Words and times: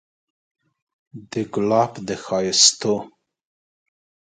د 1.29 1.31
ګلاب 1.53 1.91
د 2.07 2.09
ښايستو 2.23 2.95